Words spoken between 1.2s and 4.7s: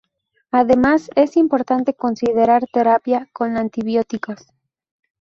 importante considerar terapia con antibióticos.